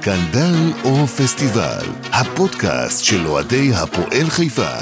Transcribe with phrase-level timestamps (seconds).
[0.00, 4.72] סקנדל או פסטיבל, הפודקאסט של אוהדי הפועל חיפה.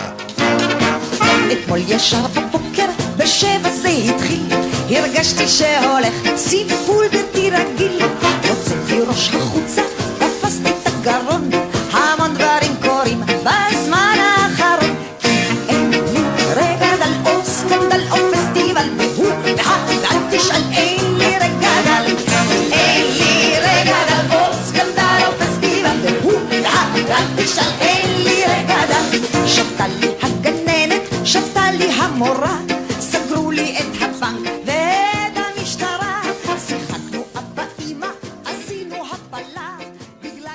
[1.53, 4.47] אתמול ישר בבוקר, בשבע זה התחיל,
[4.91, 8.03] הרגשתי שהולך סיפול בלתי רגיל.
[8.49, 9.83] הוצאתי ראש החוצה,
[10.19, 11.51] תפסתי את הגרון,
[27.53, 29.47] תשאל, אין לי דל.
[29.47, 36.23] שבתה לי הגננת, שבתה לי המורה, סגרו לי את הבנק ואת המשטרה.
[36.67, 38.07] שיחקנו אבא אמא,
[38.45, 39.77] עשינו הפלה.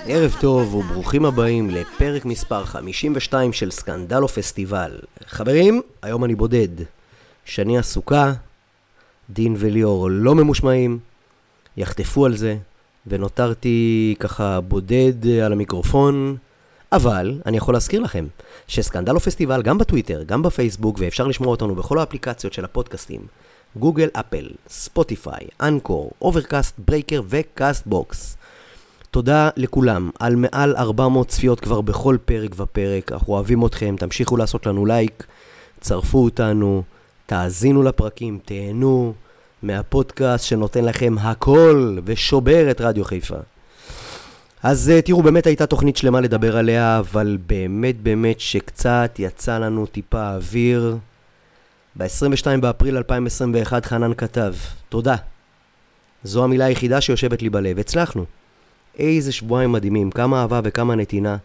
[0.05, 4.99] ערב טוב וברוכים הבאים לפרק מספר 52 של סקנדלו פסטיבל.
[5.27, 6.83] חברים, היום אני בודד.
[7.45, 8.33] שני עסוקה,
[9.29, 10.99] דין וליאור לא ממושמעים,
[11.77, 12.57] יחטפו על זה,
[13.07, 16.37] ונותרתי ככה בודד על המיקרופון.
[16.93, 18.25] אבל אני יכול להזכיר לכם
[18.67, 23.21] שסקנדל או פסטיבל גם בטוויטר, גם בפייסבוק, ואפשר לשמוע אותנו בכל האפליקציות של הפודקאסטים.
[23.75, 28.37] Google, Apple, Spotify, Anchor, Overcast, Breaker ו Castbox.
[29.11, 33.11] תודה לכולם על מעל 400 צפיות כבר בכל פרק ופרק.
[33.11, 35.25] אנחנו אוהבים אתכם, תמשיכו לעשות לנו לייק,
[35.81, 36.83] צרפו אותנו,
[37.25, 39.13] תאזינו לפרקים, תהנו
[39.63, 43.37] מהפודקאסט שנותן לכם הכל ושובר את רדיו חיפה.
[44.63, 49.85] אז אה, תראו, באמת הייתה תוכנית שלמה לדבר עליה, אבל באמת באמת שקצת יצא לנו
[49.85, 50.97] טיפה אוויר.
[51.95, 54.53] ב-22 באפריל 2021 חנן כתב,
[54.89, 55.15] תודה.
[56.23, 58.25] זו המילה היחידה שיושבת לי בלב, הצלחנו.
[58.99, 61.37] איזה שבועיים מדהימים, כמה אהבה וכמה נתינה.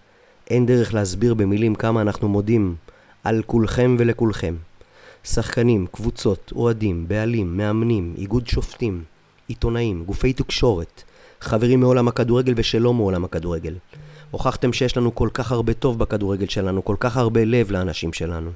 [0.50, 2.74] אין דרך להסביר במילים כמה אנחנו מודים
[3.24, 4.54] על כולכם ולכולכם.
[5.24, 9.02] שחקנים, קבוצות, אוהדים, בעלים, מאמנים, איגוד שופטים,
[9.48, 11.02] עיתונאים, גופי תקשורת,
[11.40, 13.74] חברים מעולם הכדורגל ושלא מעולם הכדורגל.
[14.30, 18.50] הוכחתם שיש לנו כל כך הרבה טוב בכדורגל שלנו, כל כך הרבה לב לאנשים שלנו.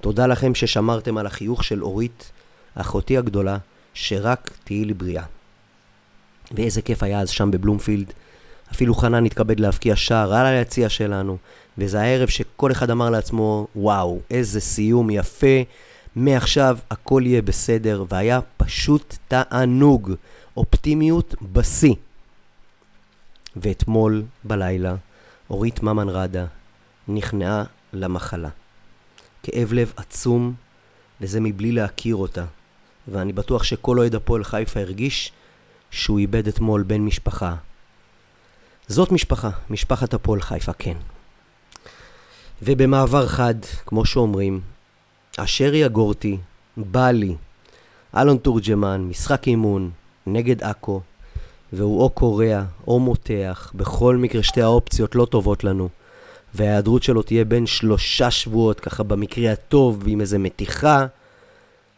[0.00, 2.32] תודה לכם ששמרתם על החיוך של אורית,
[2.74, 3.58] אחותי הגדולה,
[3.94, 5.24] שרק תהיי לי בריאה.
[6.52, 8.12] ואיזה כיף היה אז שם בבלומפילד.
[8.72, 11.36] אפילו חנן התכבד להבקיע שער על היציע שלנו,
[11.78, 15.62] וזה הערב שכל אחד אמר לעצמו, וואו, איזה סיום יפה,
[16.16, 20.12] מעכשיו הכל יהיה בסדר, והיה פשוט תענוג,
[20.56, 21.94] אופטימיות בשיא.
[23.56, 24.94] ואתמול בלילה,
[25.50, 26.46] אורית ממן ראדה
[27.08, 28.48] נכנעה למחלה.
[29.42, 30.54] כאב לב עצום,
[31.20, 32.44] וזה מבלי להכיר אותה.
[33.08, 35.32] ואני בטוח שכל אוהד הפועל חיפה הרגיש
[35.90, 37.54] שהוא איבד אתמול בן משפחה.
[38.88, 40.96] זאת משפחה, משפחת הפועל חיפה, כן.
[42.62, 43.54] ובמעבר חד,
[43.86, 44.60] כמו שאומרים,
[45.36, 46.38] אשרי הגורטי,
[46.76, 47.36] בלי,
[48.16, 49.90] אלון תורג'מן, משחק אימון,
[50.26, 51.00] נגד עכו,
[51.72, 55.88] והוא או קורע או מותח, בכל מקרה שתי האופציות לא טובות לנו.
[56.54, 61.06] וההיעדרות שלו תהיה בין שלושה שבועות, ככה במקרה הטוב, עם איזה מתיחה,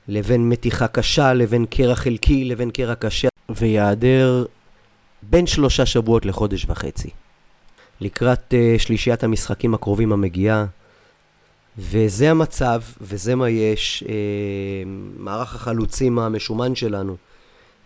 [0.08, 4.44] לבין מתיחה קשה, לבין קרע חלקי, לבין קרע קשה, ויעדר
[5.22, 7.10] בין שלושה שבועות לחודש וחצי.
[8.00, 10.66] לקראת uh, שלישיית המשחקים הקרובים המגיעה,
[11.78, 14.04] וזה המצב, וזה מה יש.
[14.06, 14.10] Uh,
[15.16, 17.16] מערך החלוצים המשומן שלנו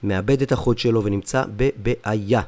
[0.02, 2.40] מאבד את החוד שלו ונמצא בבעיה.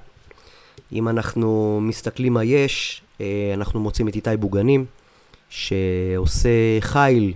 [0.93, 3.21] אם אנחנו מסתכלים מה יש, uh,
[3.55, 4.85] אנחנו מוצאים את איתי בוגנים,
[5.51, 6.49] שעושה
[6.81, 7.33] חיל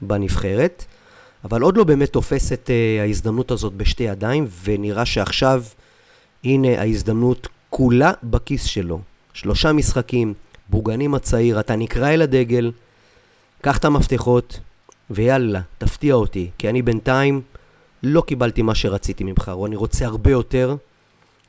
[0.00, 0.84] בנבחרת,
[1.44, 5.64] אבל עוד לא באמת תופס את uh, ההזדמנות הזאת בשתי ידיים, ונראה שעכשיו,
[6.44, 9.00] הנה ההזדמנות כולה בכיס שלו.
[9.32, 10.34] שלושה משחקים,
[10.68, 12.72] בוגנים הצעיר, אתה נקרא אל הדגל,
[13.60, 14.60] קח את המפתחות,
[15.10, 17.40] ויאללה, תפתיע אותי, כי אני בינתיים
[18.04, 20.76] לא קיבלתי מה שרציתי ממך, או אני רוצה הרבה יותר,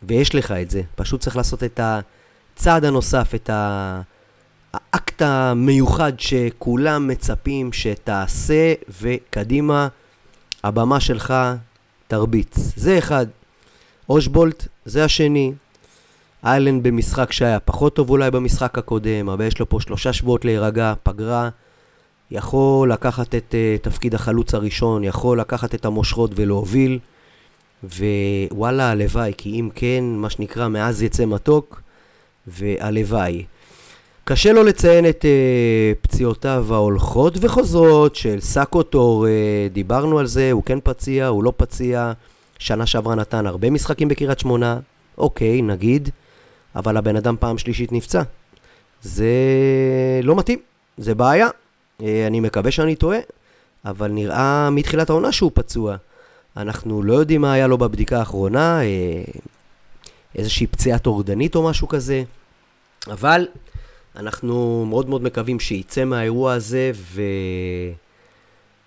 [0.03, 0.81] ויש לך את זה.
[0.95, 3.49] פשוט צריך לעשות את הצעד הנוסף, את.
[4.73, 9.88] האקט המיוחד שכולם מצפים שתעשה, וקדימה,
[10.63, 11.33] הבמה שלך
[12.07, 12.55] תרביץ.
[12.75, 13.25] זה אחד.
[14.09, 15.53] אושבולט, זה השני.
[16.46, 20.93] איילנד במשחק שהיה פחות טוב אולי במשחק הקודם, אבל יש לו פה שלושה שבועות להירגע,
[21.03, 21.49] פגרה.
[22.31, 26.99] יכול לקחת את uh, תפקיד החלוץ הראשון, יכול לקחת את המושכות ולהוביל.
[27.83, 31.81] ווואלה, הלוואי, כי אם כן, מה שנקרא, מאז יצא מתוק,
[32.47, 33.43] והלוואי.
[34.23, 40.51] קשה לו לציין את uh, פציעותיו ההולכות וחוזרות של סאקו טור, uh, דיברנו על זה,
[40.51, 42.13] הוא כן פציע, הוא לא פציע.
[42.59, 44.79] שנה שעברה נתן הרבה משחקים בקריית שמונה,
[45.17, 46.09] אוקיי, נגיד,
[46.75, 48.21] אבל הבן אדם פעם שלישית נפצע.
[49.01, 49.29] זה
[50.23, 50.59] לא מתאים,
[50.97, 51.47] זה בעיה.
[52.01, 53.19] אה, אני מקווה שאני טועה,
[53.85, 55.95] אבל נראה מתחילת העונה שהוא פצוע.
[56.57, 58.81] אנחנו לא יודעים מה היה לו בבדיקה האחרונה.
[58.81, 59.23] אה,
[60.35, 62.23] איזושהי פציעה טורדנית או משהו כזה,
[63.07, 63.47] אבל
[64.15, 66.91] אנחנו מאוד מאוד מקווים שיצא מהאירוע הזה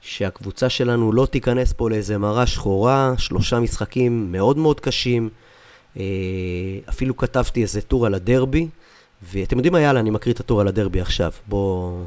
[0.03, 5.29] ושהקבוצה שלנו לא תיכנס פה לאיזה מראה שחורה, שלושה משחקים מאוד מאוד קשים.
[5.97, 6.05] אה,
[6.89, 8.69] אפילו כתבתי איזה טור על הדרבי,
[9.23, 11.33] ואתם יודעים מה, יאללה, אני מקריא את הטור על הדרבי עכשיו.
[11.47, 12.05] בואו...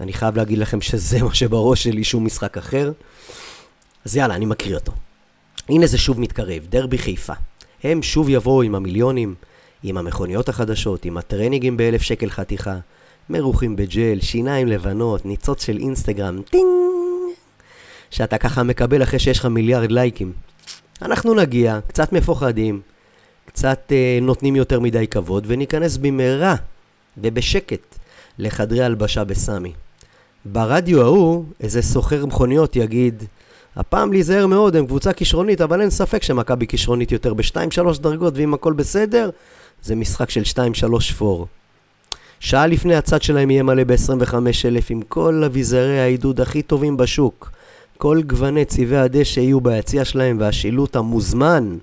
[0.00, 2.92] אני חייב להגיד לכם שזה מה שבראש שלי, שום משחק אחר.
[4.04, 4.92] אז יאללה, אני מקריא אותו.
[5.68, 7.32] הנה זה שוב מתקרב, דרבי חיפה.
[7.82, 9.34] הם שוב יבואו עם המיליונים,
[9.82, 12.76] עם המכוניות החדשות, עם הטרנינגים באלף שקל חתיכה,
[13.30, 16.66] מרוחים בג'ל, שיניים לבנות, ניצוץ של אינסטגרם, טינג!
[18.10, 20.32] שאתה ככה מקבל אחרי שיש לך מיליארד לייקים.
[21.02, 22.80] אנחנו נגיע, קצת מפוחדים,
[23.46, 26.54] קצת אה, נותנים יותר מדי כבוד, וניכנס במהרה
[27.18, 27.98] ובשקט
[28.38, 29.72] לחדרי הלבשה בסמי.
[30.44, 33.24] ברדיו ההוא, איזה סוחר מכוניות יגיד,
[33.76, 38.54] הפעם להיזהר מאוד, הם קבוצה כישרונית, אבל אין ספק שמכבי כישרונית יותר ב-2-3 דרגות, ואם
[38.54, 39.30] הכל בסדר,
[39.82, 41.46] זה משחק של 2-3 פור.
[42.40, 47.50] שעה לפני הצד שלהם יהיה מלא ב-25,000 עם כל אביזרי העידוד הכי טובים בשוק.
[47.98, 51.76] כל גווני צבעי הדשא יהיו ביציע שלהם והשילוט המוזמן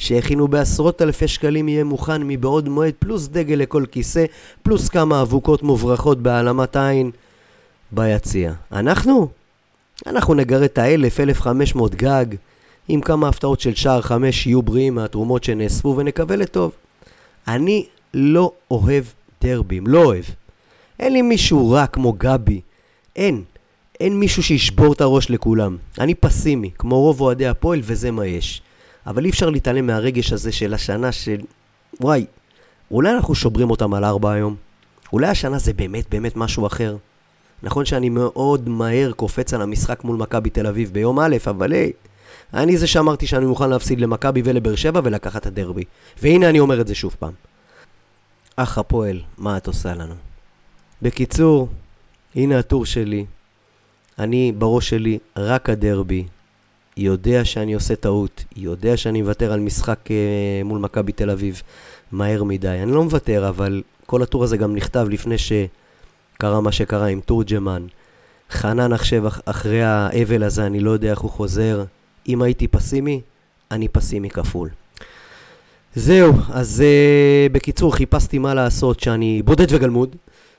[0.00, 4.24] שהכינו בעשרות אלפי שקלים יהיה מוכן מבעוד מועד פלוס דגל לכל כיסא
[4.62, 7.10] פלוס כמה אבוקות מוברחות בהעלמת עין
[7.92, 8.52] ביציע.
[8.72, 9.28] אנחנו?
[10.06, 12.26] אנחנו נגרד את האלף, אלף חמש מאות גג
[12.88, 16.72] עם כמה הפתעות של שער חמש שיהיו בריאים מהתרומות שנאספו ונקווה לטוב.
[17.48, 19.04] אני לא אוהב
[19.42, 20.24] דרבים, לא אוהב.
[20.98, 22.60] אין לי מישהו רע כמו גבי.
[23.16, 23.42] אין.
[24.00, 25.76] אין מישהו שישבור את הראש לכולם.
[25.98, 28.62] אני פסימי, כמו רוב אוהדי הפועל, וזה מה יש.
[29.06, 31.40] אבל אי אפשר להתעלם מהרגש הזה של השנה של...
[32.00, 32.26] וואי,
[32.90, 34.56] אולי אנחנו שוברים אותם על ארבע היום?
[35.12, 36.96] אולי השנה זה באמת באמת משהו אחר?
[37.62, 41.92] נכון שאני מאוד מהר קופץ על המשחק מול מכבי תל אביב ביום א', אבל היי,
[42.54, 45.84] אני זה שאמרתי שאני מוכן להפסיד למכבי ולבאר שבע ולקחת את הדרבי.
[46.22, 47.32] והנה אני אומר את זה שוב פעם.
[48.56, 50.14] אח הפועל, מה את עושה לנו?
[51.02, 51.68] בקיצור,
[52.34, 53.26] הנה הטור שלי.
[54.18, 56.24] אני, בראש שלי, רק הדרבי.
[56.96, 61.62] יודע שאני עושה טעות, יודע שאני מוותר על משחק אה, מול מכבי תל אביב
[62.12, 62.68] מהר מדי.
[62.82, 67.86] אני לא מוותר, אבל כל הטור הזה גם נכתב לפני שקרה מה שקרה עם תורג'מן.
[68.50, 71.84] חנן עכשיו אחרי האבל הזה, אני לא יודע איך הוא חוזר.
[72.28, 73.20] אם הייתי פסימי,
[73.70, 74.68] אני פסימי כפול.
[75.94, 80.16] זהו, אז uh, בקיצור, חיפשתי מה לעשות שאני בודד וגלמוד,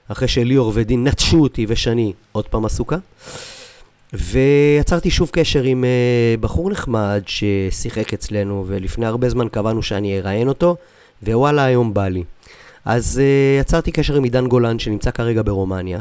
[0.07, 2.97] אחרי שליאור ודין נטשו אותי ושאני עוד פעם עסוקה.
[4.13, 10.47] ויצרתי שוב קשר עם uh, בחור נחמד ששיחק אצלנו, ולפני הרבה זמן קבענו שאני אראיין
[10.47, 10.75] אותו,
[11.23, 12.23] ווואלה, היום בא לי.
[12.85, 15.99] אז uh, יצרתי קשר עם עידן גולן, שנמצא כרגע ברומניה,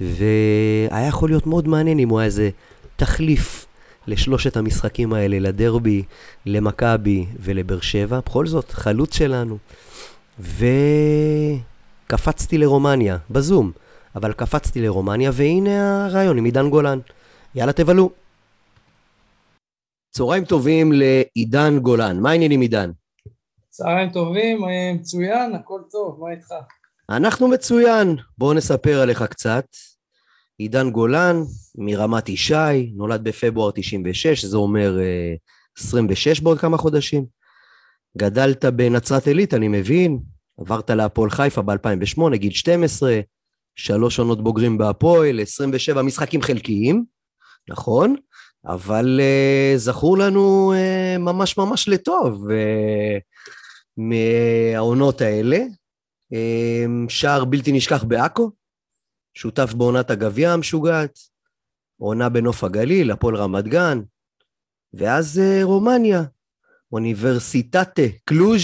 [0.00, 2.50] והיה יכול להיות מאוד מעניין אם הוא היה איזה
[2.96, 3.66] תחליף
[4.06, 6.02] לשלושת המשחקים האלה, לדרבי,
[6.46, 8.20] למכבי ולבאר שבע.
[8.26, 9.58] בכל זאת, חלוץ שלנו.
[12.08, 13.72] וקפצתי לרומניה, בזום,
[14.16, 16.98] אבל קפצתי לרומניה, והנה הרעיון עם עידן גולן.
[17.54, 18.10] יאללה, תבלו.
[20.10, 22.20] צהריים טובים לעידן גולן.
[22.20, 22.90] מה העניינים, עידן?
[23.70, 26.54] צהריים טובים, אה, מצוין, הכל טוב, מה איתך?
[27.10, 28.16] אנחנו מצוין.
[28.38, 29.64] בואו נספר עליך קצת.
[30.58, 31.36] עידן גולן,
[31.78, 34.98] מרמת ישי, נולד בפברואר 96, זה אומר
[35.78, 37.26] 26 בעוד כמה חודשים.
[38.18, 40.18] גדלת בנצרת עילית, אני מבין,
[40.60, 43.20] עברת להפועל חיפה ב-2008, גיל 12,
[43.76, 47.04] שלוש עונות בוגרים בהפועל, 27 משחקים חלקיים,
[47.68, 48.16] נכון,
[48.66, 53.20] אבל uh, זכור לנו uh, ממש ממש לטוב uh,
[53.96, 55.58] מהעונות האלה.
[56.34, 58.50] אה, שער בלתי נשכח בעכו,
[59.34, 61.18] שותף בעונת הגביע המשוגעת,
[62.00, 64.00] עונה בנוף הגליל, הפועל רמת גן,
[64.94, 66.22] ואז אה, רומניה,
[66.92, 68.62] אוניברסיטטה קלוז',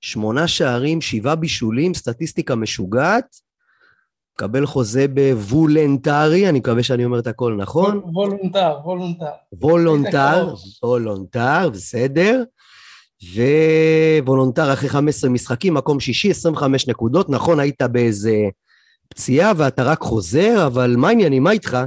[0.00, 3.36] שמונה שערים, שבעה בישולים, סטטיסטיקה משוגעת,
[4.40, 8.02] מקבל חוזה בוולנטרי, אני מקווה שאני אומר את הכל נכון.
[8.04, 9.32] וולונטר, וולונטר.
[9.52, 12.44] וולונטר, וולונטר, בסדר.
[14.24, 17.30] וולונטר אחרי 15 משחקים, מקום שישי, 25 נקודות.
[17.30, 18.36] נכון, היית באיזה
[19.08, 21.78] פציעה ואתה רק חוזר, אבל מה העניינים, מה איתך?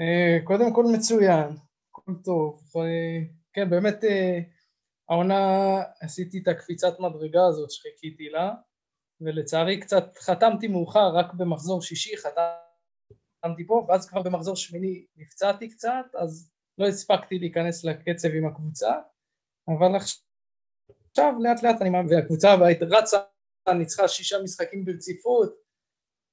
[0.00, 1.46] אה, קודם כל מצוין,
[1.90, 2.60] הכל טוב.
[2.76, 2.82] אה,
[3.52, 4.38] כן, באמת אה,
[5.08, 5.44] העונה
[6.00, 8.50] עשיתי את הקפיצת מדרגה הזאת שחיכיתי לה.
[9.20, 16.06] ולצערי קצת חתמתי מאוחר, רק במחזור שישי חתמתי פה, ואז כבר במחזור שמיני נפצעתי קצת,
[16.18, 18.90] אז לא הספקתי להיכנס לקצב עם הקבוצה,
[19.68, 19.96] אבל
[21.10, 22.54] עכשיו לאט לאט אני מאמין, והקבוצה
[22.90, 23.18] רצה,
[23.78, 25.54] ניצחה שישה משחקים ברציפות,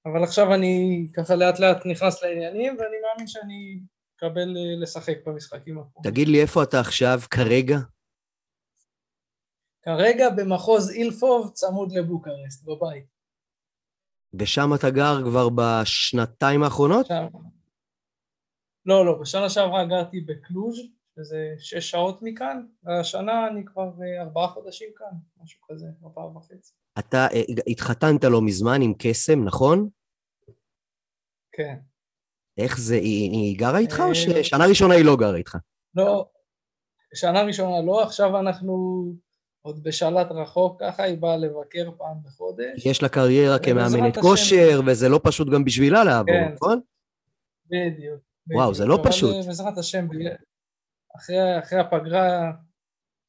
[0.05, 3.79] אבל עכשיו אני ככה לאט לאט נכנס לעניינים, ואני מאמין שאני
[4.17, 5.77] אקבל אה, לשחק במשחקים.
[6.03, 7.77] תגיד לי, איפה אתה עכשיו, כרגע?
[9.87, 13.05] כרגע במחוז אילפוב, צמוד לבוקרסט, בבית.
[14.39, 17.05] ושם אתה גר כבר בשנתיים האחרונות?
[17.05, 17.25] שם.
[18.85, 20.79] לא, לא, בשנה שעברה גרתי בקלוז',
[21.15, 26.73] שזה שש שעות מכאן, והשנה אני כבר אה, ארבעה חודשים כאן, משהו כזה, ארבעה וחצי.
[26.99, 29.89] אתה אה, התחתנת לא מזמן עם קסם, נכון?
[31.51, 31.75] כן.
[32.57, 35.57] איך זה, היא, היא גרה איתך או אה, ששנה ראשונה היא לא גרה איתך?
[35.95, 36.29] לא,
[37.13, 38.73] שנה ראשונה לא, עכשיו אנחנו
[39.67, 42.85] עוד בשלט רחוק, ככה היא באה לבקר פעם בחודש.
[42.85, 46.53] יש לה קריירה כמאמנת כושר, וזה לא פשוט גם בשבילה לעבור, כן.
[46.53, 46.79] נכון?
[47.65, 48.21] בדיוק.
[48.53, 48.73] וואו.
[48.73, 49.35] זה לא פשוט.
[49.35, 50.07] אה, בעזרת השם,
[51.17, 52.51] אחרי, אחרי הפגרה,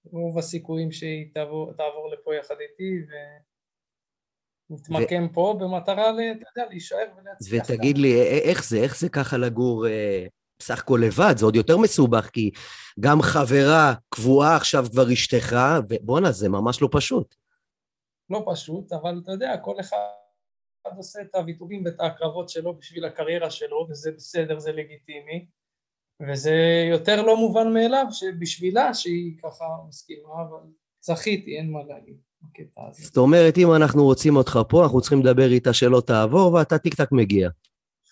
[0.04, 3.07] רוב הסיכויים שהיא תעבור, תעבור לפה יחד איתי,
[4.71, 6.21] ונתמקם פה במטרה, אתה
[6.57, 7.64] יודע, להישאר ולהצליח.
[7.64, 10.26] ותגיד לי, איך זה, איך זה ככה לגור אה,
[10.59, 11.35] בסך הכל לבד?
[11.37, 12.50] זה עוד יותר מסובך, כי
[13.00, 15.57] גם חברה קבועה עכשיו כבר אשתך,
[15.88, 17.35] ובואנה, זה ממש לא פשוט.
[18.31, 19.97] לא פשוט, אבל אתה יודע, כל אחד
[20.97, 25.47] עושה את הוויתורים ואת ההקרבות שלו בשביל הקריירה שלו, וזה בסדר, זה לגיטימי,
[26.29, 30.59] וזה יותר לא מובן מאליו שבשבילה שהיא ככה מסכימה, אבל
[31.00, 32.17] זכיתי, אין מה להגיד.
[32.93, 36.95] זאת אומרת, אם אנחנו רוצים אותך פה, אנחנו צריכים לדבר איתה שלא תעבור, ואתה טיק
[36.95, 37.50] טק מגיע.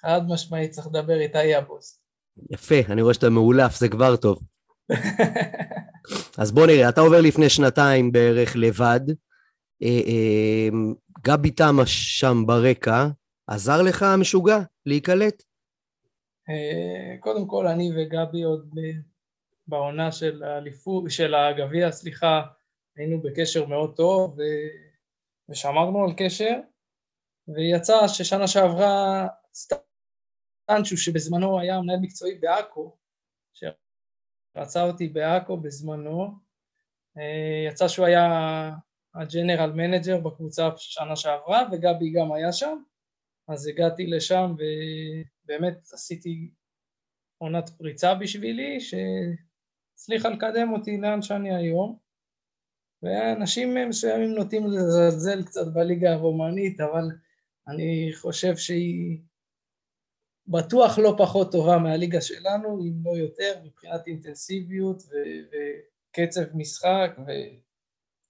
[0.00, 2.05] חד משמעית צריך לדבר איתה, היא הבוס.
[2.50, 4.38] יפה, אני רואה שאתה מאולף, זה כבר טוב.
[6.38, 9.00] אז בוא נראה, אתה עובר לפני שנתיים בערך לבד.
[9.82, 10.68] אה, אה,
[11.24, 13.06] גבי תמה שם ברקע,
[13.46, 15.42] עזר לך המשוגע להיקלט?
[16.48, 18.70] אה, קודם כל, אני וגבי עוד
[19.66, 22.42] בעונה של האליפות, של הגביע, סליחה,
[22.96, 24.38] היינו בקשר מאוד טוב
[25.48, 26.54] ושמרנו על קשר,
[27.48, 29.26] ויצא ששנה שעברה
[30.70, 32.96] סטנצ'ו, שבזמנו היה מנהל מקצועי בעכו,
[33.54, 36.32] שרצה אותי בעכו בזמנו,
[37.18, 38.22] אה, יצא שהוא היה
[39.14, 42.78] ה general manager בקבוצה שנה שעברה, וגבי גם היה שם,
[43.48, 46.50] אז הגעתי לשם ובאמת עשיתי
[47.38, 51.98] עונת פריצה בשבילי שהצליחה לקדם אותי לאן שאני היום.
[53.02, 57.04] ואנשים מסוימים נוטים לזלזל קצת בליגה הרומנית אבל
[57.68, 59.18] אני חושב שהיא
[60.48, 65.56] בטוח לא פחות טובה מהליגה שלנו אם לא יותר מבחינת אינטנסיביות ו-
[66.10, 67.16] וקצב משחק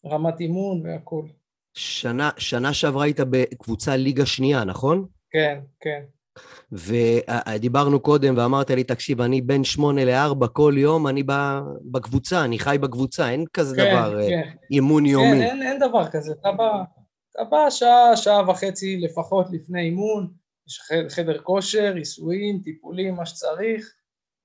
[0.05, 1.23] ורמת אימון והכל
[1.75, 5.07] שנה, שנה שעברה היית בקבוצה ליגה שנייה, נכון?
[5.31, 6.03] כן, כן.
[6.73, 12.59] ודיברנו קודם ואמרת לי, תקשיב, אני בין שמונה לארבע כל יום, אני ב- בקבוצה, אני
[12.59, 14.51] חי בקבוצה, אין כזה כן, דבר אה, כן.
[14.71, 15.45] אימון כן, יומי.
[15.45, 16.83] אין, אין דבר כזה, אתה בא,
[17.33, 20.33] אתה בא שעה, שעה וחצי לפחות לפני אימון,
[20.69, 23.95] יש חדר כושר, עיסויים, טיפולים, מה שצריך,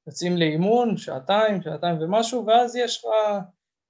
[0.07, 3.05] יוצאים לאימון, שעתיים, שעתיים ומשהו, ואז יש לך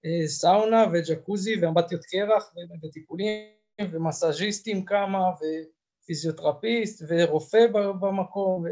[0.06, 3.38] אה, סאונה וג'קוזי ואמבטיות קרח וטיפולים
[3.92, 5.20] ומסאז'יסטים כמה
[6.04, 7.68] ופיזיותרפיסט ורופא
[8.02, 8.68] במקום, ו...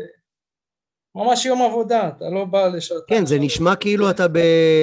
[1.16, 3.20] ממש יום עבודה, אתה לא בא לשעתיים.
[3.20, 3.40] כן, זה.
[3.40, 4.26] נשמע כאילו אתה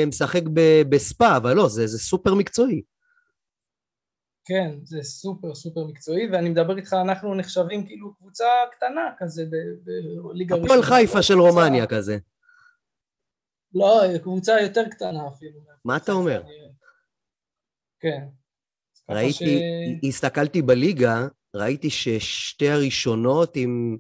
[0.07, 0.43] משחק
[0.89, 2.83] בספא, אבל לא, זה, זה סופר מקצועי.
[4.47, 9.45] כן, זה סופר סופר מקצועי, ואני מדבר איתך, אנחנו נחשבים כאילו קבוצה קטנה כזה
[9.85, 10.75] בליגה ראשונה.
[10.75, 12.19] הפועל חיפה של רומניה כזה.
[13.75, 15.61] לא, קבוצה יותר קטנה אפילו.
[15.85, 16.43] מה אתה אומר?
[18.01, 18.27] כן.
[19.11, 19.63] ראיתי,
[20.09, 21.27] הסתכלתי בליגה,
[21.57, 23.97] ראיתי ששתי הראשונות עם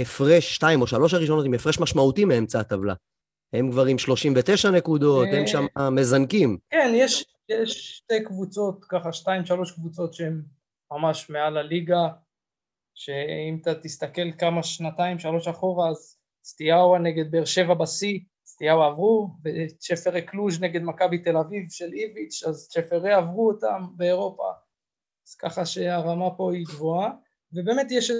[0.00, 2.94] הפרש, שתיים או שלוש הראשונות עם הפרש משמעותי מאמצע הטבלה.
[3.52, 6.58] הם כבר עם 39 נקודות, הם אה, שם מזנקים.
[6.70, 10.42] כן, יש, יש שתי קבוצות, ככה שתיים, שלוש קבוצות שהן
[10.92, 12.08] ממש מעל הליגה,
[12.94, 19.30] שאם אתה תסתכל כמה שנתיים, שלוש אחורה, אז סטיאאווה נגד באר שבע בשיא, סטיאאווה עברו,
[19.44, 24.50] וצ'פרי קלוז' נגד מכבי תל אביב של איביץ', אז צ'פרי עברו אותם באירופה,
[25.28, 27.10] אז ככה שהרמה פה היא גבוהה,
[27.52, 28.10] ובאמת יש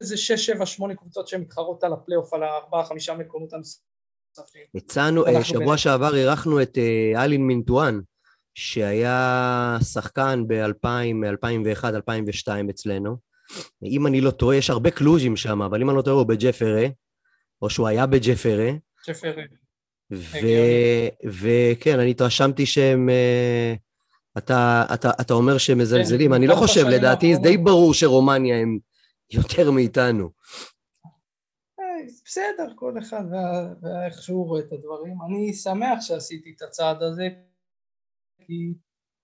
[0.00, 4.62] איזה שש, שבע, שמונה קבוצות שמתחרות על הפלייאוף, על הארבעה, חמישה מקומות הנוספים.
[4.74, 5.78] הצענו, אה, שבוע.
[5.78, 8.00] שעבר אירחנו את אה, אלין מינטואן,
[8.60, 13.16] שהיה שחקן ב-2001-2002 אצלנו.
[13.82, 16.86] אם אני לא טועה, יש הרבה קלוז'ים שם, אבל אם אני לא טועה, הוא בצ'פרה,
[17.62, 18.70] או שהוא היה בצ'פרה.
[20.10, 21.10] הגיוני.
[21.24, 23.08] וכן, אני התרשמתי שהם...
[23.08, 23.74] אה,
[24.38, 27.56] אתה, אתה, אתה אומר שהם מזלזלים, כן, אני לא חושב, לדעתי זה די.
[27.56, 28.78] ברור שרומניה הם
[29.32, 30.30] יותר מאיתנו.
[31.80, 31.84] אה,
[32.24, 33.24] בסדר, כל אחד
[33.82, 35.14] ואיך שהוא רואה את הדברים.
[35.26, 37.28] אני שמח שעשיתי את הצעד הזה,
[38.40, 38.74] כי,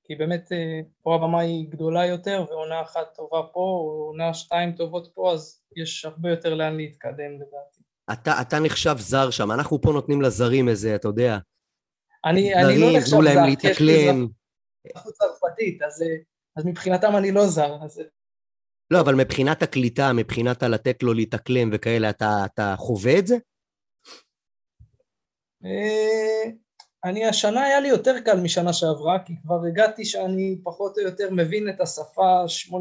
[0.04, 4.72] כי באמת אה, פה הבמה היא גדולה יותר, ועונה אחת טובה פה, או עונה שתיים
[4.72, 7.80] טובות פה, אז יש הרבה יותר לאן להתקדם לדעתי.
[8.12, 11.38] אתה, אתה נחשב זר שם, אנחנו פה נותנים לזרים איזה, אתה יודע,
[12.24, 14.26] אני, אני לא זרים, נחשב זר, כי יש לי להתאקלם,
[15.12, 16.16] צרפתית, אז, אה,
[16.56, 17.76] אז מבחינתם אני לא זר.
[17.82, 18.02] אז...
[18.90, 23.36] לא, אבל מבחינת הקליטה, מבחינת הלתת לו להתאקלם וכאלה, אתה, אתה חווה את זה?
[27.06, 31.28] אני, השנה היה לי יותר קל משנה שעברה, כי כבר הגעתי שאני פחות או יותר
[31.30, 32.72] מבין את השפה, 80%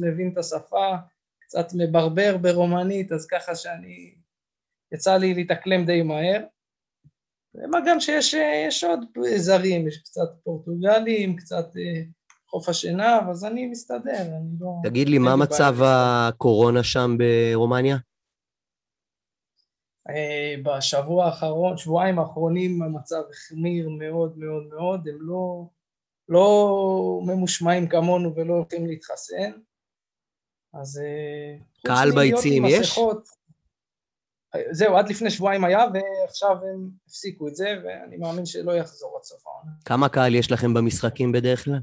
[0.00, 0.94] מבין את השפה,
[1.40, 4.14] קצת מברבר ברומנית, אז ככה שאני,
[4.92, 6.40] יצא לי להתאקלם די מהר.
[7.70, 9.00] מה גם שיש עוד
[9.36, 12.02] זרים, יש קצת פורטוגלים, קצת אה,
[12.50, 14.68] חוף השנהב, אז אני מסתדר, אני לא...
[14.84, 17.96] תגיד לי, מה מצב הקורונה שם ברומניה?
[20.10, 25.66] אה, בשבוע האחרון, שבועיים האחרונים המצב החמיר מאוד מאוד מאוד, הם לא,
[26.28, 29.52] לא ממושמעים כמונו ולא הולכים להתחסן,
[30.74, 30.98] אז...
[30.98, 32.98] אה, קהל ביציעים יש?
[34.70, 39.22] זהו, עד לפני שבועיים היה, ועכשיו הם הפסיקו את זה, ואני מאמין שלא יחזור עד
[39.22, 39.70] סוף העונה.
[39.84, 41.80] כמה קהל יש לכם במשחקים בדרך כלל?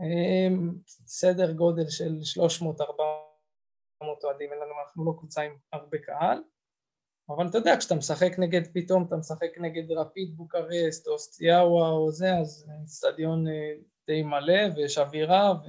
[0.00, 0.74] אמ,
[1.06, 6.38] סדר גודל של 300-400 אוהדים, אנחנו לא קבוצה עם הרבה קהל.
[7.36, 12.12] אבל אתה יודע, כשאתה משחק נגד, פתאום אתה משחק נגד רפיד בוקרסט או סטיאווה או
[12.12, 13.72] זה, אז אצטדיון אה,
[14.06, 15.66] די מלא ויש אווירה ו...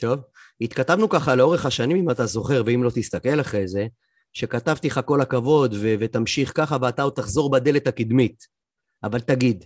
[0.00, 0.20] טוב,
[0.60, 3.86] התכתבנו ככה לאורך השנים, אם אתה זוכר, ואם לא תסתכל אחרי זה,
[4.32, 8.46] שכתבתי לך כל הכבוד ו- ותמשיך ככה ואתה עוד תחזור בדלת הקדמית.
[9.02, 9.64] אבל תגיד,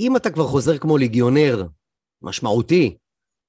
[0.00, 1.66] אם אתה כבר חוזר כמו ליגיונר
[2.22, 2.96] משמעותי,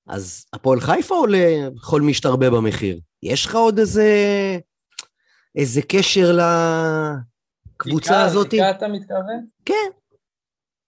[0.08, 3.00] אז הפועל חיפה עולה לכל משתרבה במחיר?
[3.24, 4.08] יש לך עוד איזה
[5.56, 6.32] איזה קשר
[7.76, 8.54] לקבוצה עיקר, הזאת?
[8.54, 9.48] עיקר אתה מתכוון?
[9.66, 9.90] כן.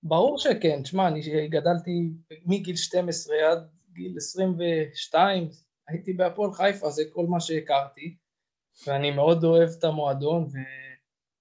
[0.03, 0.81] ברור שכן.
[0.83, 2.09] תשמע, אני גדלתי
[2.45, 5.49] מגיל 12 עד גיל 22,
[5.87, 8.17] הייתי בהפועל חיפה, זה כל מה שהכרתי,
[8.87, 10.57] ואני מאוד אוהב את המועדון, ו...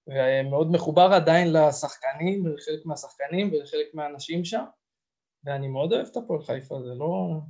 [0.07, 4.65] ומאוד מחובר עדיין לשחקנים, לחלק מהשחקנים ולחלק מהאנשים שם,
[5.45, 7.41] ואני מאוד אוהב את הפועל חיפה, זה לא...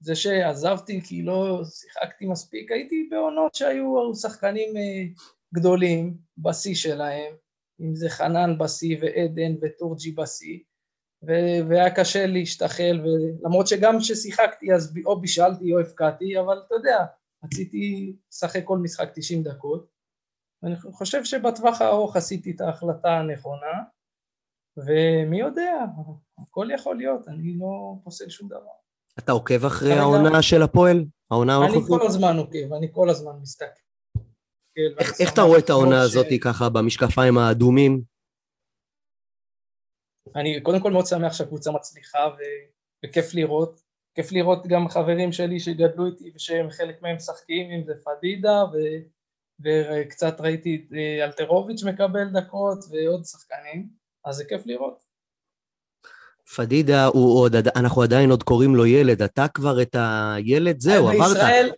[0.00, 5.04] זה שעזבתי כי לא שיחקתי מספיק, הייתי בעונות שהיו שחקנים אה,
[5.54, 7.34] גדולים בשיא שלהם,
[7.80, 10.58] אם זה חנן בשיא ועדן וטורג'י בשיא,
[11.68, 13.00] והיה קשה להשתחל,
[13.42, 16.98] למרות שגם כששיחקתי אז או בישלתי או הפקעתי, אבל אתה יודע,
[17.44, 19.86] רציתי לשחק כל משחק 90 דקות,
[20.62, 23.82] ואני חושב שבטווח הארוך עשיתי את ההחלטה הנכונה,
[24.76, 25.84] ומי יודע,
[26.38, 28.83] הכל יכול להיות, אני לא פוסל שום דבר.
[29.18, 31.04] אתה עוקב אחרי העונה של הפועל?
[31.30, 31.66] העונה?
[31.66, 33.84] אני כל הזמן עוקב, אני כל הזמן מסתכל.
[35.20, 38.02] איך אתה רואה את העונה הזאת ככה במשקפיים האדומים?
[40.36, 42.28] אני קודם כל מאוד שמח שהקבוצה מצליחה
[43.04, 43.80] וכיף לראות.
[44.14, 48.64] כיף לראות גם חברים שלי שגדלו איתי ושהם חלק מהם משחקים, אם זה פדידה
[49.60, 53.88] וקצת ראיתי אה, אלטרוביץ' מקבל דקות ועוד שחקנים,
[54.24, 55.03] אז זה כיף לראות.
[56.56, 61.36] פדידה הוא עוד, אנחנו עדיין עוד קוראים לו ילד, אתה כבר את הילד, זהו, עברת.
[61.36, 61.70] בישראל,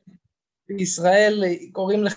[0.68, 2.14] בישראל קוראים לך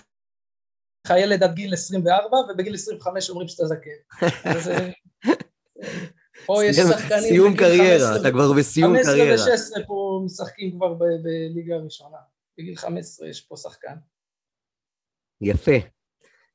[1.16, 3.90] ילד עד גיל 24, ובגיל 25 אומרים שאתה זקן.
[4.46, 4.90] אה,
[6.46, 7.20] פה יש שחקנים...
[7.20, 9.36] סיום קריירה, אתה כבר בסיום קריירה.
[9.36, 12.16] 15 ו-16 פה משחקים כבר בליגה הראשונה.
[12.58, 13.94] בגיל 15 יש פה שחקן.
[15.40, 15.76] יפה.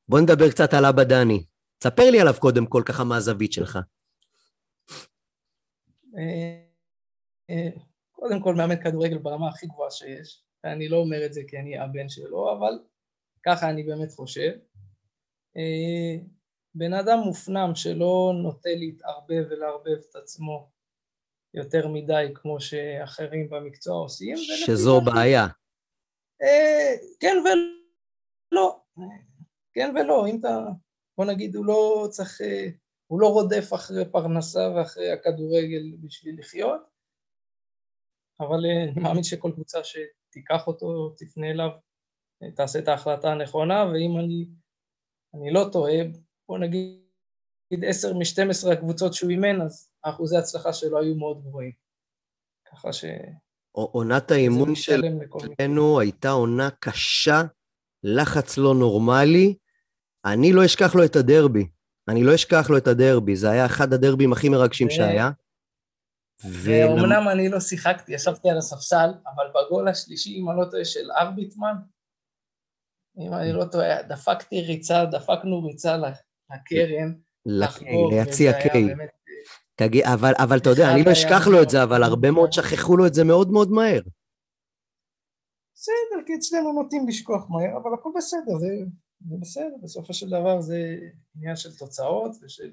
[0.08, 1.44] בוא נדבר קצת על אבא דני.
[1.82, 3.78] ספר לי עליו קודם כל, ככה מהזווית שלך.
[6.18, 6.62] אה,
[7.50, 7.68] אה,
[8.12, 11.78] קודם כל מאמן כדורגל ברמה הכי גבוהה שיש, ואני לא אומר את זה כי אני
[11.78, 12.78] הבן שלו, אבל
[13.42, 14.52] ככה אני באמת חושב.
[15.56, 16.16] אה,
[16.74, 20.70] בן אדם מופנם שלא נוטה להתערבב ולערבב את עצמו
[21.54, 24.36] יותר מדי כמו שאחרים במקצוע עושים.
[24.36, 25.46] שזו בעיה.
[27.20, 28.80] כן ולא,
[29.74, 30.58] כן ולא, אם אתה,
[31.18, 32.40] בוא נגיד, הוא לא צריך
[33.06, 36.80] הוא לא רודף אחרי פרנסה ואחרי הכדורגל בשביל לחיות,
[38.40, 41.70] אבל אה, אני מאמין שכל קבוצה שתיקח אותו, תפנה אליו,
[42.42, 44.48] אה, תעשה את ההחלטה הנכונה, ואם אני,
[45.34, 45.94] אני לא טועה,
[46.48, 51.72] בוא נגיד 10 מ-12 הקבוצות שהוא אימן, אז אחוזי ההצלחה שלו היו מאוד גבוהים.
[52.72, 53.04] ככה ש...
[53.72, 57.42] עונת האימון שלנו הייתה עונה קשה,
[58.02, 59.56] לחץ לא נורמלי.
[60.24, 61.68] אני לא אשכח לו את הדרבי.
[62.08, 65.30] אני לא אשכח לו את הדרבי, זה היה אחד הדרבים הכי מרגשים שהיה.
[66.44, 71.10] ואומנם אני לא שיחקתי, ישבתי על הספסל, אבל בגול השלישי, אם אני לא טועה, של
[71.10, 71.74] ארביטמן,
[73.18, 77.12] אם אני לא טועה, דפקתי ריצה, דפקנו ריצה לקרן,
[78.10, 78.94] ליציע קיי.
[79.74, 82.96] תגיד, אבל, אבל אתה יודע, אני לא אשכח לו את זה, אבל הרבה מאוד שכחו
[82.96, 84.02] לו את זה מאוד מאוד מהר.
[85.74, 88.66] בסדר, כי אצלנו נוטים לשכוח מהר, אבל הכל בסדר, זה
[89.20, 90.98] זה בסדר, בסופו של דבר זה
[91.36, 92.70] עניין של תוצאות ושל...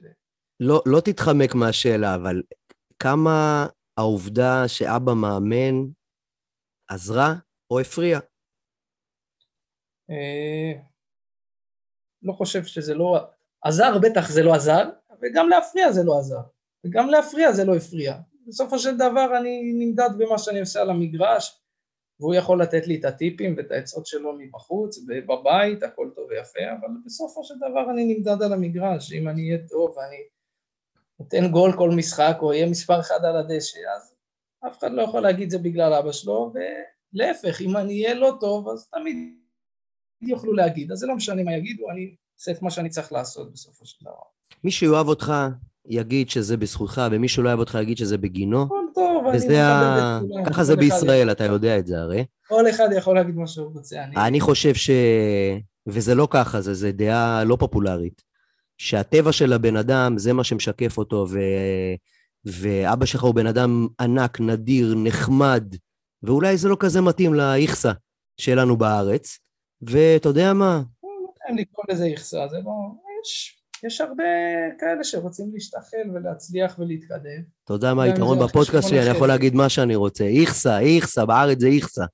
[0.60, 2.44] לא, לא תתחמק מהשאלה, אבל
[3.00, 5.92] כמה העובדה שאבא מאמן
[6.88, 7.34] עזרה
[7.72, 8.20] או הפריעה?
[10.10, 10.82] אה,
[12.22, 13.20] לא חושב שזה לא...
[13.62, 14.90] עזר בטח זה לא עזר,
[15.22, 16.42] וגם להפריע זה לא עזר,
[16.86, 18.20] וגם להפריע זה לא הפריע.
[18.48, 21.63] בסופו של דבר אני נמדד במה שאני עושה על המגרש,
[22.20, 26.88] והוא יכול לתת לי את הטיפים ואת העצות שלו מבחוץ, ובבית, הכל טוב ויפה, אבל
[27.06, 30.24] בסופו של דבר אני נמדד על המגרש, אם אני אהיה טוב ואני
[31.22, 34.16] אתן גול כל משחק, או אהיה מספר אחד על הדשא, אז
[34.68, 36.54] אף אחד לא יכול להגיד זה בגלל אבא שלו,
[37.14, 39.18] ולהפך, אם אני אהיה לא טוב, אז תמיד
[40.22, 43.54] יוכלו להגיד, אז זה לא משנה מה יגידו, אני אעשה את מה שאני צריך לעשות
[43.54, 44.24] בסופו של דבר.
[44.64, 45.34] מי שיאהב אותך
[45.86, 48.64] יגיד שזה בזכותך, ומי שלא אוהב אותך יגיד שזה בגינו.
[48.64, 50.20] הכל טוב, אני וזה ה...
[50.20, 50.46] מכבד את כולם.
[50.46, 52.26] ככה זה בישראל, אתה יודע את זה הרי.
[52.48, 54.16] כל אחד יכול להגיד מה שהוא רוצה, אני...
[54.16, 54.90] אני חושב ש...
[55.88, 58.22] וזה לא ככה, זה, זה דעה לא פופולרית.
[58.78, 61.40] שהטבע של הבן אדם זה מה שמשקף אותו, ו...
[62.46, 65.76] ואבא שלך הוא בן אדם ענק, נדיר, נחמד,
[66.24, 67.92] ואולי זה לא כזה מתאים לאיכסה
[68.38, 69.40] שלנו בארץ.
[69.82, 70.82] ואתה יודע מה?
[71.48, 72.72] אין לקרוא לזה איכסה, זה לא...
[73.24, 74.24] יש, יש הרבה
[74.80, 77.44] כאלה שרוצים להשתחל ולהצליח ולהתקדם.
[77.64, 79.02] אתה יודע מה היתרון בפודקאסט שלי?
[79.02, 79.28] אני יכול.
[79.28, 80.24] להגיד מה שאני רוצה.
[80.24, 82.06] איכסה, איכסה, בארץ זה איכסה.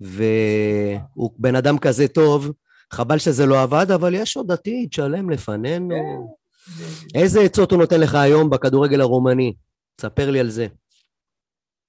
[0.00, 2.52] והוא בן אדם כזה טוב,
[2.92, 5.88] חבל שזה לא עבד, אבל יש עוד עתיד שלם לפנינו.
[5.88, 7.18] כן.
[7.20, 9.54] איזה עצות הוא נותן לך היום בכדורגל הרומני?
[10.00, 10.66] ספר לי על זה.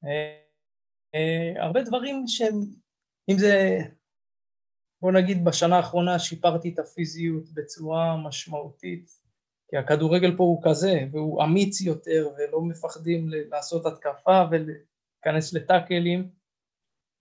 [0.06, 0.38] אה,
[1.15, 2.62] אה, הרבה דברים שהם,
[3.30, 3.80] אם זה,
[5.01, 9.10] בוא נגיד בשנה האחרונה שיפרתי את הפיזיות בצורה משמעותית,
[9.69, 16.29] כי הכדורגל פה הוא כזה, והוא אמיץ יותר ולא מפחדים לעשות התקפה ולהיכנס לטאקלים,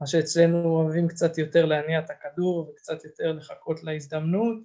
[0.01, 4.57] מה שאצלנו אוהבים קצת יותר להניע את הכדור וקצת יותר לחכות להזדמנות.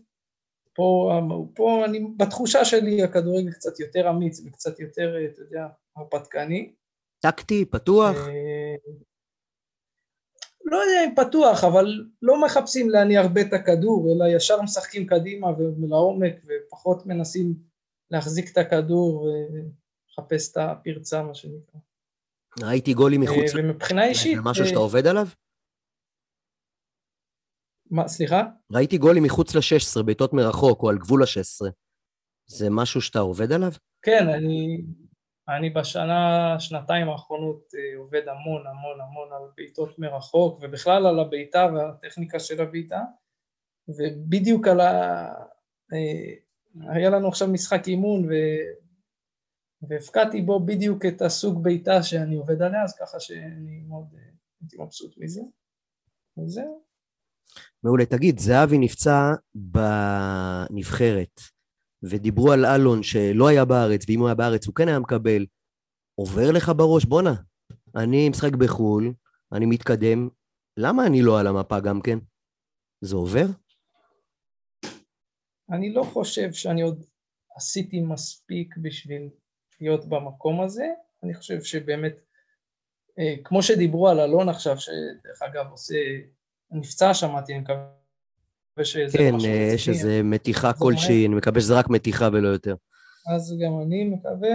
[0.74, 1.19] פה,
[1.56, 6.74] פה אני, בתחושה שלי הכדורגל קצת יותר אמיץ וקצת יותר, אתה יודע, הרפתקני.
[7.19, 8.17] טקטי, פתוח?
[10.67, 15.06] אה, לא יודע אם פתוח, אבל לא מחפשים להניע הרבה את הכדור, אלא ישר משחקים
[15.08, 17.56] קדימה ולעומק, ופחות מנסים
[18.12, 21.80] להחזיק את הכדור ולחפש את הפרצה, מה שנקרא.
[22.60, 23.56] ראיתי גולים מחוץ...
[23.56, 24.36] אה, ומבחינה אישית...
[24.36, 25.28] זה משהו אה, שאתה עובד עליו?
[27.91, 28.43] מה, סליחה?
[28.71, 31.71] ראיתי גולים מחוץ ל-16, בעיטות מרחוק, או על גבול ה-16.
[32.45, 33.71] זה משהו שאתה עובד עליו?
[34.02, 34.84] כן, אני,
[35.58, 41.68] אני בשנה, שנתיים האחרונות אה, עובד המון המון המון על בעיטות מרחוק, ובכלל על הבעיטה
[41.74, 43.02] והטכניקה של הבעיטה,
[43.88, 45.28] ובדיוק על ה...
[45.94, 46.34] אה,
[46.94, 48.34] היה לנו עכשיו משחק אימון, ו...
[49.90, 54.20] והפקדתי בו בדיוק את הסוג בעיטה שאני עובד עליה, אז ככה שאני מאוד אה,
[54.62, 55.42] הייתי מבסוט מזה.
[56.38, 56.82] וזהו.
[57.84, 58.06] מעולה.
[58.06, 61.42] תגיד, זהבי נפצע בנבחרת,
[62.04, 65.46] ודיברו על אלון שלא היה בארץ, ואם הוא היה בארץ הוא כן היה מקבל.
[66.16, 67.34] עובר לך בראש, בואנה,
[67.96, 69.14] אני משחק בחו"ל,
[69.52, 70.30] אני מתקדם,
[70.78, 72.20] למה אני לא על המפה גם כן?
[73.02, 73.46] זה עובר?
[75.72, 77.06] אני לא חושב שאני עוד
[77.56, 79.30] עשיתי מספיק בשביל
[79.82, 80.86] להיות במקום הזה,
[81.24, 82.14] אני חושב שבאמת,
[83.20, 85.96] אה, כמו שדיברו על אלון עכשיו, שדרך אגב עושה,
[86.72, 88.01] נפצע שמעתי, אני מקווה
[88.84, 92.48] שזה כן, לא משהו אה, יש איזה מתיחה כלשהי, אני מקווה שזה רק מתיחה ולא
[92.48, 92.76] יותר.
[93.36, 94.50] אז גם אני מקווה,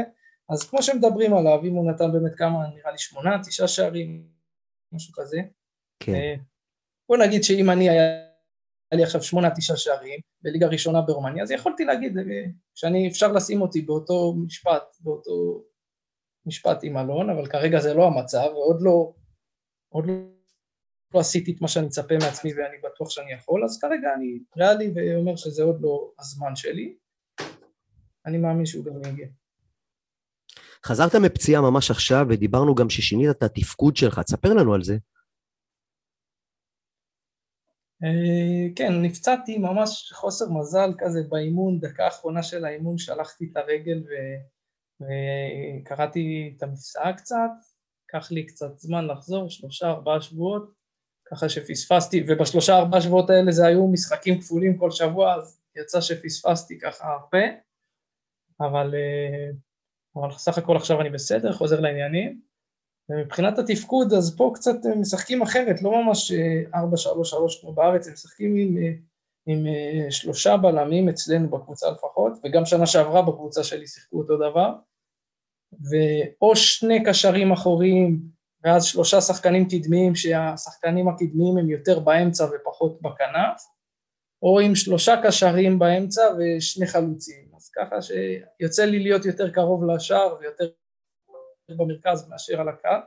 [0.48, 4.22] אז כמו שמדברים עליו, אם הוא נתן באמת כמה, נראה לי שמונה, תשעה שערים,
[4.92, 5.40] משהו כזה,
[6.00, 6.14] כן.
[6.14, 6.34] אה,
[7.08, 8.26] בוא נגיד שאם אני היה
[8.90, 13.32] היה לי עכשיו שמונה, תשעה שערים בליגה ראשונה ברומניה, אז יכולתי להגיד אה, שאני, אפשר
[13.32, 15.64] לשים אותי באותו משפט, באותו
[16.46, 19.12] משפט עם אלון, אבל כרגע זה לא המצב, ועוד לא,
[19.88, 20.04] עוד
[21.16, 24.92] לא, עשיתי את מה שאני מצפה מעצמי ואני בטוח שאני יכול, אז כרגע אני ריאלי
[24.94, 26.96] ואומר שזה עוד לא הזמן שלי.
[28.26, 29.26] אני מאמין שהוא גם יגיע.
[30.84, 34.96] חזרת מפציעה ממש עכשיו, ודיברנו גם ששינית את התפקוד שלך, תספר לנו על זה.
[38.04, 43.98] אה, כן, נפצעתי ממש חוסר מזל כזה באימון, דקה אחרונה של האימון שלחתי את הרגל
[43.98, 44.10] ו...
[45.00, 47.50] וקראתי את המפסעה קצת,
[48.04, 50.75] לקח לי קצת זמן לחזור, שלושה ארבעה שבועות,
[51.30, 56.78] ככה שפספסתי, ובשלושה ארבעה שבועות האלה זה היו משחקים כפולים כל שבוע, אז יצא שפספסתי
[56.78, 57.46] ככה הרבה,
[58.60, 59.50] אבל, אה,
[60.16, 62.40] אבל סך הכל עכשיו אני בסדר, חוזר לעניינים.
[63.08, 68.76] ומבחינת התפקוד, אז פה קצת משחקים אחרת, לא ממש 4-3-3 כמו בארץ, הם משחקים עם,
[69.46, 69.66] עם
[70.10, 74.72] שלושה בלמים אצלנו בקבוצה לפחות, וגם שנה שעברה בקבוצה שלי שיחקו אותו דבר,
[75.72, 78.35] ואו שני קשרים אחוריים,
[78.66, 83.62] ואז שלושה שחקנים קדמיים, שהשחקנים הקדמיים הם יותר באמצע ופחות בכנף,
[84.42, 90.36] או עם שלושה קשרים באמצע ושני חלוצים, אז ככה שיוצא לי להיות יותר קרוב לשער
[90.40, 90.64] ויותר
[91.68, 93.06] במרכז מאשר על הקו,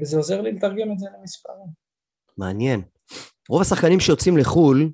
[0.00, 1.66] וזה עוזר לי לתרגם את זה למספרים.
[2.36, 2.82] מעניין.
[3.48, 4.90] רוב השחקנים שיוצאים לחו"ל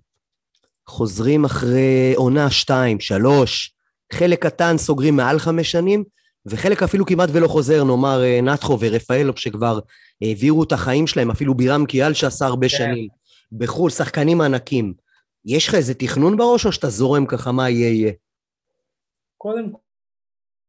[0.88, 3.74] חוזרים אחרי עונה שתיים, שלוש,
[4.12, 6.04] חלק קטן סוגרים מעל חמש שנים,
[6.46, 9.78] וחלק אפילו כמעט ולא חוזר, נאמר אה, נתחו ורפאלוב שכבר
[10.22, 12.76] העבירו את החיים שלהם, אפילו בירם קיאל שעשה הרבה כן.
[12.76, 13.08] שנים
[13.52, 14.94] בחו"ל, שחקנים ענקים.
[15.44, 18.12] יש לך איזה תכנון בראש או שאתה זורם ככה מה יהיה יהיה?
[19.36, 19.72] קודם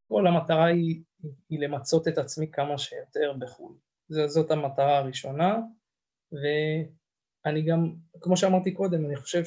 [0.07, 1.01] כל המטרה היא,
[1.49, 3.73] היא למצות את עצמי כמה שיותר בחו"ל.
[4.27, 5.57] זאת המטרה הראשונה,
[6.31, 9.45] ואני גם, כמו שאמרתי קודם, אני חושב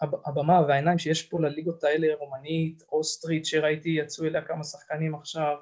[0.00, 5.56] שהבמה והעיניים שיש פה לליגות האלה, רומנית, אוסטרית, שראיתי יצאו אליה כמה שחקנים עכשיו,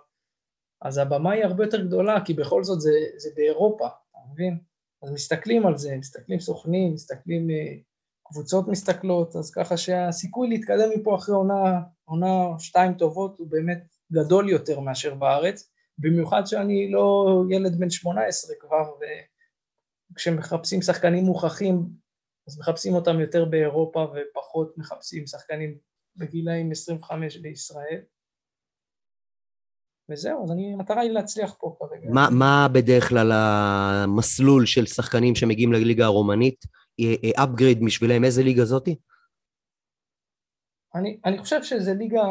[0.83, 4.59] אז הבמה היא הרבה יותר גדולה, כי בכל זאת זה, זה באירופה, אתה מבין?
[5.03, 7.75] אז מסתכלים על זה, מסתכלים סוכנים, מסתכלים, אה,
[8.25, 14.49] קבוצות מסתכלות, אז ככה שהסיכוי להתקדם מפה אחרי עונה, עונה שתיים טובות הוא באמת גדול
[14.51, 18.93] יותר מאשר בארץ, במיוחד שאני לא ילד בן 18 כבר,
[20.13, 21.89] וכשמחפשים שחקנים מוכחים,
[22.49, 25.79] אז מחפשים אותם יותר באירופה ופחות מחפשים שחקנים
[26.17, 28.01] בגילאים 25 בישראל.
[30.09, 32.09] וזהו, אז אני, המטרה היא להצליח פה כרגע.
[32.11, 36.65] מה, מה בדרך כלל המסלול של שחקנים שמגיעים לליגה הרומנית?
[37.37, 38.97] אפגריד בשבילם, איזה ליגה זאתי?
[40.95, 42.23] אני, אני חושב שזו ליגה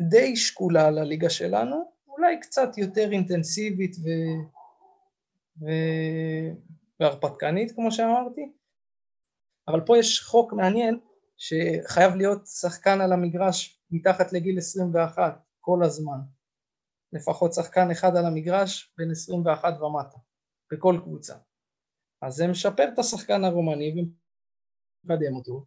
[0.00, 4.08] די שקולה לליגה שלנו, אולי קצת יותר אינטנסיבית ו...
[5.60, 5.66] ו...
[7.00, 8.52] והרפתקנית, כמו שאמרתי,
[9.68, 11.00] אבל פה יש חוק מעניין
[11.36, 16.18] שחייב להיות שחקן על המגרש מתחת לגיל 21 כל הזמן.
[17.12, 20.18] לפחות שחקן אחד על המגרש בין 21 ומטה,
[20.72, 21.34] בכל קבוצה.
[22.22, 23.94] אז זה משפר את השחקן הרומני
[25.04, 25.64] ומקדם אותו.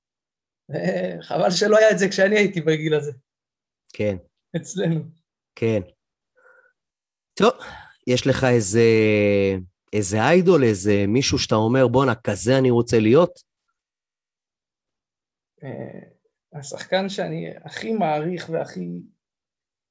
[1.22, 3.12] חבל שלא היה את זה כשאני הייתי בגיל הזה.
[3.94, 4.18] כן.
[4.56, 5.02] אצלנו.
[5.56, 5.82] כן.
[7.34, 7.54] טוב,
[8.08, 8.82] יש לך איזה,
[9.94, 13.40] איזה איידול, איזה מישהו שאתה אומר, בואנה, כזה אני רוצה להיות?
[15.64, 19.02] אה, השחקן שאני הכי מעריך והכי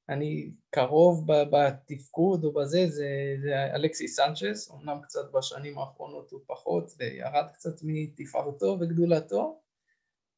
[0.08, 6.92] אני קרוב בתפקוד או בזה, זה, זה אלכסי סנצ'ס, אמנם קצת בשנים האחרונות הוא פחות
[6.98, 9.61] וירד קצת מתפארתו וגדולתו,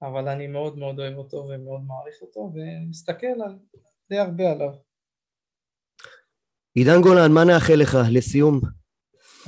[0.03, 3.59] אבל אני מאוד מאוד אוהב אותו ומאוד מעריך אותו ומסתכל על,
[4.11, 4.75] די הרבה עליו.
[6.75, 8.61] עידן גולן, מה נאחל לך לסיום?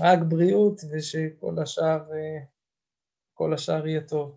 [0.03, 1.99] רק בריאות ושכל השאר,
[3.35, 4.37] כל השאר יהיה טוב.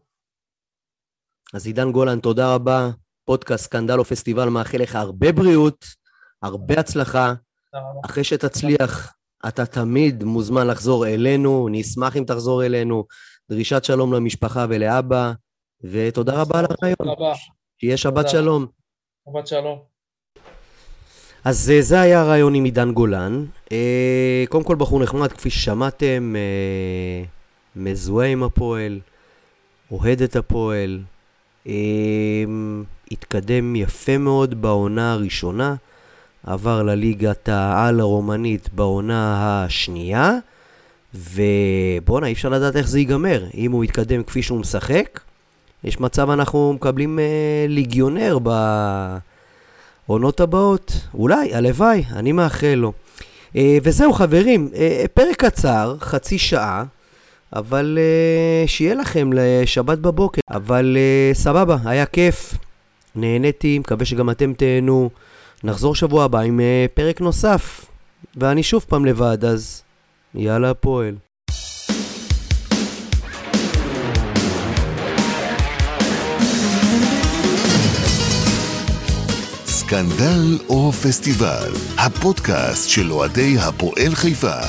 [1.54, 2.90] אז עידן גולן, תודה רבה.
[3.26, 5.86] פודקאסט סקנדל או פסטיבל מאחל לך הרבה בריאות,
[6.42, 7.34] הרבה הצלחה.
[8.06, 9.14] אחרי שתצליח,
[9.48, 13.06] אתה תמיד מוזמן לחזור אלינו, נשמח אם תחזור אלינו.
[13.50, 15.32] דרישת שלום למשפחה ולאבא,
[15.84, 16.96] ותודה רבה על הרעיון.
[16.98, 17.34] תודה רבה.
[17.78, 18.66] שיהיה שבת שלום.
[19.30, 19.95] שבת שלום.
[21.46, 23.46] אז אה, זה היה הרעיון עם עידן גולן.
[23.72, 27.24] אה, קודם כל בחור נחמד, כפי ששמעתם, אה,
[27.76, 29.00] מזוהה עם הפועל,
[29.92, 31.00] אוהד את הפועל,
[33.12, 35.76] התקדם יפה מאוד בעונה הראשונה,
[36.44, 40.32] עבר לליגת העל הרומנית בעונה השנייה,
[41.14, 43.46] ובואנה, אי אפשר לדעת איך זה ייגמר.
[43.54, 45.20] אם הוא יתקדם כפי שהוא משחק,
[45.84, 47.20] יש מצב אנחנו מקבלים
[47.68, 48.40] ליגיונר
[50.08, 50.94] בעונות הבאות.
[51.14, 52.94] אולי, הלוואי, אני מאחל לו.
[53.56, 56.84] אה, וזהו חברים, אה, פרק קצר, חצי שעה,
[57.54, 60.42] אבל אה, שיהיה לכם לשבת בבוקר.
[60.50, 62.54] אבל אה, סבבה, היה כיף.
[63.16, 65.10] נהניתי, מקווה שגם אתם תהנו.
[65.64, 67.86] נחזור שבוע הבא עם uh, פרק נוסף.
[68.38, 69.84] ואני שוב פעם לבד, אז
[70.36, 71.16] יאללה הפועל.
[79.88, 84.60] סקנדל או פסטיבל, הפודקאסט של אוהדי הפועל חיפה.